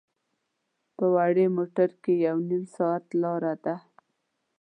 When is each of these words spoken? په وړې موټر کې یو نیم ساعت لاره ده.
په 0.95 1.05
وړې 1.15 1.45
موټر 1.57 1.89
کې 2.03 2.13
یو 2.25 2.37
نیم 2.49 2.63
ساعت 2.75 3.05
لاره 3.21 3.53
ده. 3.65 3.75